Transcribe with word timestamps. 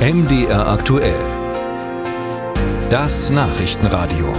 MDR 0.00 0.66
aktuell. 0.66 1.20
Das 2.88 3.28
Nachrichtenradio. 3.28 4.32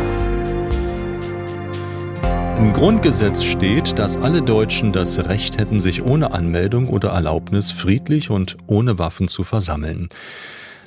Im 2.58 2.74
Grundgesetz 2.74 3.44
steht, 3.44 4.00
dass 4.00 4.18
alle 4.18 4.42
Deutschen 4.42 4.92
das 4.92 5.20
Recht 5.20 5.60
hätten, 5.60 5.80
sich 5.80 6.02
ohne 6.02 6.34
Anmeldung 6.34 6.90
oder 6.90 7.10
Erlaubnis 7.10 7.72
friedlich 7.72 8.32
und 8.32 8.58
ohne 8.66 8.98
Waffen 8.98 9.28
zu 9.28 9.44
versammeln. 9.44 10.10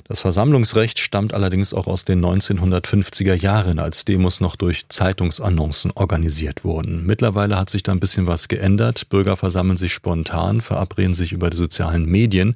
Das 0.07 0.21
Versammlungsrecht 0.21 0.99
stammt 0.99 1.33
allerdings 1.33 1.73
auch 1.73 1.87
aus 1.87 2.05
den 2.05 2.23
1950er 2.23 3.33
Jahren, 3.33 3.79
als 3.79 4.05
Demos 4.05 4.39
noch 4.39 4.55
durch 4.55 4.87
Zeitungsannoncen 4.87 5.91
organisiert 5.95 6.63
wurden. 6.63 7.07
Mittlerweile 7.07 7.57
hat 7.57 7.71
sich 7.71 7.81
da 7.81 7.91
ein 7.91 7.99
bisschen 7.99 8.27
was 8.27 8.47
geändert. 8.47 9.09
Bürger 9.09 9.35
versammeln 9.35 9.77
sich 9.77 9.93
spontan, 9.93 10.61
verabreden 10.61 11.15
sich 11.15 11.31
über 11.31 11.49
die 11.49 11.57
sozialen 11.57 12.05
Medien 12.05 12.55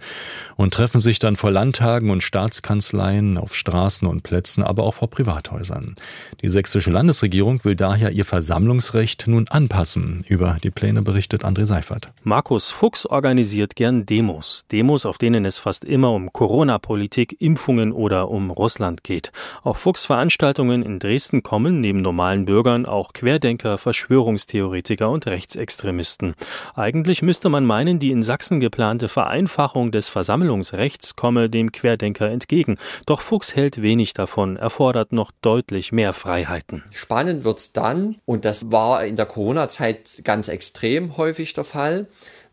und 0.58 0.76
treffen 0.76 1.00
sich 1.00 1.18
dann 1.18 1.38
vor 1.38 1.50
Landtagen 1.50 2.12
und 2.12 2.22
Staatskanzleien, 2.22 3.40
auf 3.40 3.56
Straßen 3.56 4.08
und 4.08 4.22
Plätzen, 4.22 4.64
aber 4.64 4.84
auch 4.84 4.94
vor 4.94 5.10
Privathäusern. 5.10 5.96
Die 6.44 6.50
sächsische 6.50 6.92
Landesregierung 6.92 7.64
will 7.64 7.76
daher 7.76 8.12
ihr 8.12 8.26
Versammlungsrecht 8.26 9.24
nun 9.26 9.48
anpassen. 9.48 10.24
Über 10.28 10.58
die 10.62 10.70
Pläne 10.70 11.02
berichtet 11.02 11.46
André 11.46 11.66
Seifert. 11.66 12.12
Markus 12.22 12.70
Fuchs 12.70 13.08
organisiert 13.08 13.76
gern 13.76 14.06
Demos. 14.06 14.66
Demos, 14.72 15.08
auf 15.08 15.18
denen 15.18 15.46
es 15.46 15.58
fast 15.58 15.84
immer 15.84 16.12
um 16.12 16.32
Corona-Politik, 16.32 17.39
Impfungen 17.40 17.92
oder 17.92 18.30
um 18.30 18.52
Russland 18.52 19.04
geht. 19.04 19.32
Auf 19.64 19.78
Fuchs 19.78 20.06
Veranstaltungen 20.06 20.84
in 20.84 21.00
Dresden 21.00 21.42
kommen 21.42 21.82
neben 21.82 22.02
normalen 22.02 22.46
Bürgern 22.46 22.86
auch 22.86 23.14
Querdenker, 23.14 23.78
Verschwörungstheoretiker 23.78 25.10
und 25.10 25.26
Rechtsextremisten. 25.26 26.36
Eigentlich 26.76 27.22
müsste 27.22 27.50
man 27.50 27.66
meinen, 27.66 28.00
die 28.00 28.12
in 28.12 28.24
Sachsen 28.24 28.60
geplante 28.60 29.08
Vereinfachung 29.08 29.92
des 29.92 30.10
Versammlungsrechts 30.10 31.16
komme 31.16 31.50
dem 31.50 31.72
Querdenker 31.72 32.30
entgegen. 32.30 32.78
Doch 33.06 33.22
Fuchs 33.22 33.56
hält 33.56 33.82
wenig 33.82 34.14
davon, 34.14 34.58
erfordert 34.58 35.14
noch 35.14 35.32
deutlich 35.42 35.92
mehr 35.92 36.14
Freiheiten. 36.14 36.84
Spannend 36.92 37.44
wird's 37.44 37.74
dann, 37.74 38.18
und 38.26 38.46
das 38.46 38.72
war 38.72 39.06
in 39.06 39.16
der 39.16 39.26
Corona-Zeit 39.26 40.22
ganz 40.24 40.48
extrem 40.48 41.18
häufig 41.18 41.54
der 41.54 41.64
Fall, 41.64 42.08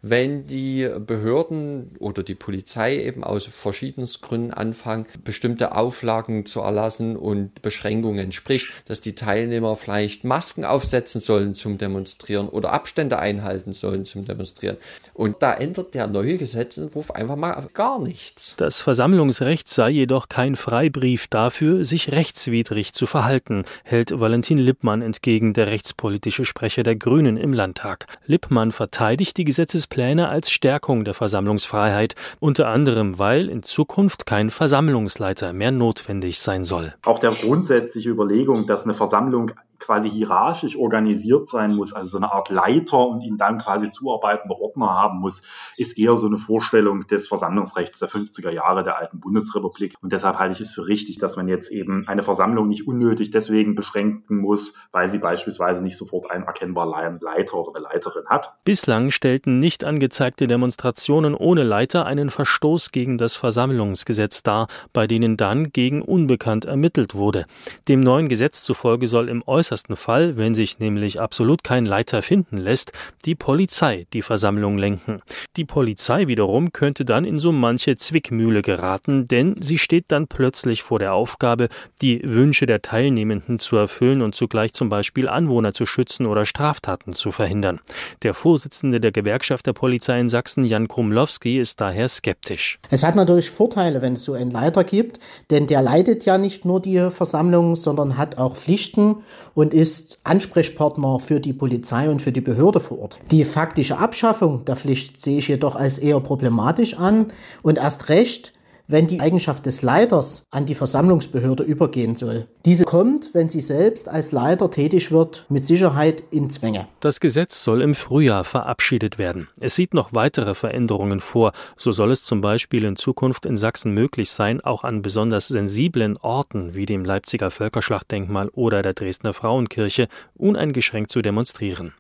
wenn 0.09 0.47
die 0.47 0.89
Behörden 1.05 1.97
oder 1.99 2.23
die 2.23 2.35
Polizei 2.35 3.03
eben 3.03 3.25
aus 3.25 3.47
verschiedensten 3.47 4.25
Gründen 4.25 4.51
anfangen, 4.53 5.07
bestimmte 5.25 5.75
Auflagen 5.75 6.47
zu 6.47 6.61
erlassen 6.61 7.17
und 7.17 7.63
Beschränkungen. 7.63 8.33
Sprich, 8.33 8.69
dass 8.87 9.01
die 9.01 9.15
Teilnehmer 9.15 9.77
vielleicht 9.77 10.25
Masken 10.25 10.65
aufsetzen 10.65 11.21
sollen 11.21 11.55
zum 11.55 11.79
Demonstrieren 11.79 12.49
oder 12.49 12.73
Abstände 12.73 13.19
einhalten 13.19 13.75
sollen 13.75 14.05
zum 14.05 14.25
Demonstrieren. 14.25 14.77
Und 15.15 15.43
da 15.43 15.55
ändert 15.55 15.95
der 15.95 16.07
neue 16.07 16.37
Gesetzentwurf 16.37 17.11
einfach 17.11 17.37
mal 17.37 17.69
gar 17.75 18.01
nichts. 18.01 18.55
Das 18.59 18.81
Versammlungsrecht 18.81 19.69
sei 19.69 19.91
jedoch 19.91 20.29
kein 20.29 20.57
Freibrief 20.57 21.27
dafür, 21.29 21.85
sich 21.85 22.13
rechtswidrig 22.13 22.93
zu 22.93 23.07
verhalten, 23.07 23.65
hält 23.83 24.19
Valentin 24.19 24.59
Lippmann 24.59 25.03
entgegen, 25.03 25.53
der 25.53 25.67
rechtspolitische 25.67 26.45
Sprecher 26.45 26.83
der 26.83 26.97
Grünen 26.97 27.37
im 27.37 27.53
Landtag. 27.53 28.07
Lippmann 28.27 28.73
verteidigt 28.73 29.37
die 29.37 29.45
Gesetzespläne 29.45 29.86
Pläne 29.87 30.29
als 30.29 30.51
Stärkung 30.51 31.05
der 31.05 31.15
Versammlungsfreiheit, 31.15 32.15
unter 32.41 32.69
anderem 32.69 33.19
weil 33.19 33.49
in 33.49 33.63
Zukunft 33.63 34.27
kein 34.27 34.51
Versammlungsleiter 34.51 35.53
mehr 35.53 35.71
notwendig 35.71 36.41
sein 36.41 36.65
soll. 36.65 36.95
Auch 37.05 37.19
der 37.19 37.33
grundsätzliche 37.33 38.11
Überlegung, 38.11 38.67
dass 38.67 38.85
eine 38.85 38.95
Versammlung 38.95 39.53
quasi 39.87 40.11
hierarchisch 40.11 40.77
organisiert 40.77 41.49
sein 41.49 41.75
muss, 41.75 41.93
also 41.93 42.09
so 42.11 42.17
eine 42.19 42.33
Art 42.33 42.51
Leiter 42.51 43.07
und 43.07 43.23
ihn 43.23 43.39
dann 43.39 43.59
quasi 43.59 43.89
zuarbeitender 43.89 44.61
Ordner 44.61 44.91
haben 44.91 45.21
muss, 45.21 45.43
ist 45.77 45.97
eher 45.97 46.17
so 46.17 46.27
eine 46.27 46.39
Vorstellung 46.39 47.07
des 47.07 47.29
Versammlungsrechts 47.29 48.01
der 48.01 48.09
50er 48.09 48.51
Jahre 48.51 48.83
der 48.83 48.99
alten 48.99 49.21
Bundesrepublik. 49.21 49.95
Und 50.03 50.13
deshalb 50.13 50.39
halte 50.39 50.55
ich 50.55 50.61
es 50.61 50.73
für 50.73 50.89
richtig, 50.89 51.19
dass 51.19 51.37
man 51.37 51.47
jetzt 51.47 51.71
eben 51.71 52.07
eine 52.09 52.23
Versammlung 52.23 52.67
nicht 52.67 52.89
unnötig 52.89 53.31
deswegen 53.31 53.77
beschränken 53.77 54.39
muss, 54.39 54.75
weil 54.91 55.09
sie 55.09 55.19
beispielsweise 55.19 55.83
nicht 55.83 55.97
sofort 55.97 56.31
einen 56.31 56.45
erkennbaren 56.45 57.21
Leiter 57.21 57.55
oder 57.55 57.77
eine 57.77 57.85
Leiterin 57.85 58.27
hat. 58.27 58.55
Bislang 58.65 59.13
stellten 59.13 59.61
nicht 59.61 59.85
angezeigte 59.85 60.49
Demonstrationen 60.49 61.35
ohne 61.35 61.63
Leiter 61.63 62.07
einen 62.07 62.31
Verstoß 62.31 62.91
gegen 62.91 63.19
das 63.19 63.37
Versammlungsgesetz 63.37 64.43
dar, 64.43 64.67
bei 64.93 65.07
denen 65.07 65.37
dann 65.37 65.71
gegen 65.71 66.03
Unbekannt 66.03 66.65
ermittelt 66.65 67.15
wurde. 67.15 67.47
Dem 67.87 68.01
neuen 68.01 68.29
Gesetz 68.29 68.63
zufolge 68.65 69.07
soll 69.07 69.29
im 69.29 69.45
äußersten 69.47 69.76
äußersten 69.77 69.97
Fall, 69.97 70.39
wenn 70.39 70.55
sich 70.55 70.79
nämlich 70.79 71.21
absolut 71.21 71.63
kein 71.63 71.85
Leiter 71.85 72.23
finden 72.23 72.57
lässt, 72.57 72.93
die 73.27 73.35
Polizei 73.35 74.07
die 74.15 74.23
Versammlung 74.23 74.79
lenken. 74.79 75.21
Die 75.59 75.67
Polizei 75.67 76.29
wiederum 76.29 76.73
könnte 76.73 77.05
dann 77.05 77.27
in 77.27 77.39
so 77.39 77.53
manche 77.53 77.97
Zwickmühle 77.97 78.63
geraten, 78.63 79.27
denn 79.27 79.57
sie 79.61 79.77
steht 79.77 80.07
dann 80.09 80.29
plötzlich 80.29 80.83
vor 80.83 80.99
der 80.99 81.13
Aufgabe, 81.13 81.69
die 82.01 82.23
Wünsche 82.25 82.65
der 82.65 82.81
Teilnehmenden 82.81 83.59
zu 83.59 83.77
erfüllen 83.77 84.23
und 84.23 84.35
zugleich 84.35 84.73
zum 84.73 84.89
Beispiel 84.89 85.29
Anwohner 85.29 85.75
zu 85.75 85.85
schützen 85.85 86.25
oder 86.25 86.47
Straftaten 86.47 87.13
zu 87.13 87.31
verhindern. 87.31 87.81
Der 88.23 88.33
Vorsitzende 88.33 88.99
der 88.99 89.13
Gewerkschaft 89.13 89.67
der 89.67 89.75
Polizei 89.75 90.19
in 90.19 90.31
Sachsen, 90.31 90.65
Jan 90.65 90.89
Krumlowski, 90.89 91.59
ist 91.59 91.83
daher 91.83 92.09
skeptisch. 92.09 92.79
Es 92.91 93.05
hat 93.05 93.15
natürlich 93.15 93.51
Vorteile, 93.51 94.01
wenn 94.01 94.15
es 94.15 94.25
so 94.25 94.33
einen 94.33 94.51
Leiter 94.51 94.85
gibt, 94.85 95.21
denn 95.51 95.67
der 95.67 95.83
leitet 95.83 96.25
ja 96.25 96.39
nicht 96.39 96.65
nur 96.65 96.81
die 96.81 97.11
Versammlung, 97.11 97.77
sondern 97.77 98.17
hat 98.17 98.39
auch 98.39 98.57
Pflichten 98.57 99.17
und 99.57 99.73
ist 99.73 100.19
Ansprechpartner 100.23 101.19
für 101.19 101.41
die 101.41 101.55
Polizei 101.55 102.11
und 102.11 102.21
für 102.21 102.31
die 102.31 102.43
Behörde 102.43 102.79
vor 102.79 102.99
Ort. 103.01 103.19
Die 103.31 103.43
faktische 103.43 103.97
Abschaffung 103.97 104.67
der 104.67 104.77
Pflicht 104.77 105.19
sehe 105.19 105.39
ich 105.39 105.49
jedoch 105.49 105.77
als 105.77 105.99
eher 105.99 106.21
problematisch 106.21 106.99
an 106.99 107.33
und 107.63 107.79
erst 107.79 108.11
recht, 108.11 108.53
wenn 108.89 109.07
die 109.07 109.21
Eigenschaft 109.21 109.67
des 109.67 109.83
Leiters 109.83 110.45
an 110.51 110.67
die 110.67 110.75
Versammlungsbehörde 110.75 111.63
übergehen 111.63 112.17
soll. 112.17 112.47
Diese 112.65 112.85
kommt, 112.85 113.35
wenn 113.35 113.49
sie 113.49 113.61
selbst 113.61 114.09
als 114.09 114.33
Leiter 114.33 114.71
tätig 114.71 115.11
wird, 115.11 115.47
mit 115.49 115.67
Sicherheit 115.67 116.23
in 116.31 116.51
Zwänge. 116.51 116.89
Das 117.01 117.21
Gesetz 117.21 117.63
soll 117.63 117.83
im 117.83 117.95
Frühjahr 117.95 118.45
verabschiedet 118.45 119.19
werden. 119.19 119.49
Es 119.61 119.77
sieht 119.77 119.95
noch 119.95 120.13
weitere 120.13 120.55
Veränderungen 120.55 121.21
vor. 121.21 121.53
So 121.77 121.93
soll 121.93 122.13
es 122.13 122.23
zum 122.23 122.41
Beispiel 122.41 122.85
in 122.85 122.97
Zukunft 122.97 123.47
in 123.47 123.57
Sachsen 123.57 123.93
möglich 123.93 124.31
sein, 124.31 124.61
auch 124.61 124.85
an 124.85 125.03
besonders 125.03 125.49
sensiblen 125.49 126.17
Orten 126.19 126.75
wie 126.75 126.87
dem 126.87 127.05
Leipziger 127.05 127.51
Völkerschlachtdenkmal 127.51 128.49
oder 128.51 128.83
der 128.83 128.95
Dresdner 128.95 129.33
Frauenkirche 129.33 130.09
uneingeschränkt 130.35 131.11
zu 131.11 131.23
demonstrieren. 131.23 131.93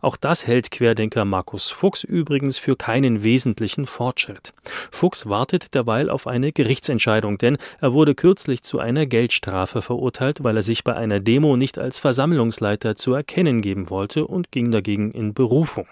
Auch 0.00 0.16
das 0.16 0.46
hält 0.46 0.70
Querdenker 0.70 1.24
Markus 1.24 1.70
Fuchs 1.70 2.04
übrigens 2.04 2.58
für 2.58 2.76
keinen 2.76 3.22
wesentlichen 3.22 3.86
Fortschritt. 3.86 4.52
Fuchs 4.90 5.28
wartet 5.28 5.74
derweil 5.74 6.10
auf 6.10 6.26
eine 6.26 6.52
Gerichtsentscheidung, 6.52 7.38
denn 7.38 7.58
er 7.80 7.92
wurde 7.92 8.14
kürzlich 8.14 8.62
zu 8.62 8.78
einer 8.78 9.06
Geldstrafe 9.06 9.82
verurteilt, 9.82 10.42
weil 10.42 10.56
er 10.56 10.62
sich 10.62 10.84
bei 10.84 10.94
einer 10.94 11.20
Demo 11.20 11.56
nicht 11.56 11.78
als 11.78 11.98
Versammlungsleiter 11.98 12.96
zu 12.96 13.14
erkennen 13.14 13.60
geben 13.60 13.90
wollte 13.90 14.26
und 14.26 14.52
ging 14.52 14.70
dagegen 14.70 15.10
in 15.12 15.34
Berufung. 15.34 15.86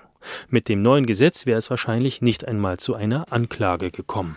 Mit 0.49 0.69
dem 0.69 0.82
neuen 0.82 1.06
Gesetz 1.06 1.47
wäre 1.47 1.59
es 1.59 1.70
wahrscheinlich 1.70 2.22
nicht 2.22 2.47
einmal 2.47 2.78
zu 2.78 2.94
einer 2.94 3.32
Anklage 3.32 3.91
gekommen. 3.91 4.37